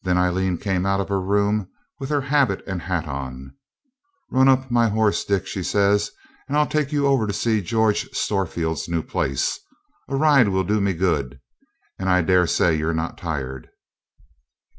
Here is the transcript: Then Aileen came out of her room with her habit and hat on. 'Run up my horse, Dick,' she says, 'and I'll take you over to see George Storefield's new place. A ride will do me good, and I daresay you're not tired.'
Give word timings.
Then 0.03 0.17
Aileen 0.17 0.57
came 0.57 0.83
out 0.83 0.99
of 0.99 1.09
her 1.09 1.21
room 1.21 1.69
with 1.99 2.09
her 2.09 2.21
habit 2.21 2.63
and 2.65 2.81
hat 2.81 3.07
on. 3.07 3.53
'Run 4.31 4.47
up 4.49 4.71
my 4.71 4.89
horse, 4.89 5.23
Dick,' 5.23 5.45
she 5.45 5.61
says, 5.61 6.09
'and 6.47 6.57
I'll 6.57 6.65
take 6.65 6.91
you 6.91 7.05
over 7.05 7.27
to 7.27 7.33
see 7.33 7.61
George 7.61 8.09
Storefield's 8.09 8.89
new 8.89 9.03
place. 9.03 9.59
A 10.07 10.15
ride 10.15 10.47
will 10.49 10.63
do 10.63 10.81
me 10.81 10.93
good, 10.93 11.39
and 11.99 12.09
I 12.09 12.23
daresay 12.23 12.75
you're 12.79 12.95
not 12.95 13.15
tired.' 13.15 13.69